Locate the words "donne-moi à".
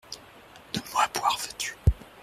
0.73-1.07